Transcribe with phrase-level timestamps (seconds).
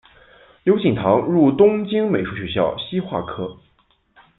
[0.63, 3.59] 刘锦堂入东京美术学校西画科